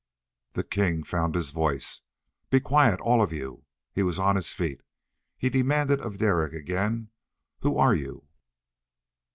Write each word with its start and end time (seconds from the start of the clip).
The 0.53 0.63
king 0.63 1.03
found 1.03 1.35
his 1.35 1.51
voice. 1.51 2.01
"Be 2.49 2.59
quiet, 2.59 2.99
all 3.01 3.21
of 3.21 3.31
you!" 3.31 3.65
He 3.93 4.01
was 4.01 4.17
on 4.17 4.35
his 4.35 4.51
feet. 4.51 4.81
He 5.37 5.47
demanded 5.47 6.01
of 6.01 6.17
Derek 6.17 6.53
again, 6.53 7.09
"Who 7.59 7.77
are 7.77 7.93
you?" 7.93 8.25